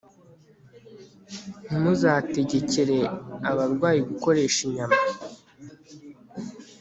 Ntimuzategekere 1.65 2.97
abarwayi 3.49 3.99
gukoresha 4.09 4.59
inyama 4.67 4.99